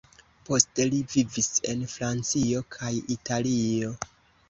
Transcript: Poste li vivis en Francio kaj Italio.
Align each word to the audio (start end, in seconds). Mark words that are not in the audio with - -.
Poste 0.47 0.87
li 0.93 1.01
vivis 1.17 1.51
en 1.75 1.85
Francio 1.93 2.65
kaj 2.79 2.93
Italio. 3.21 3.97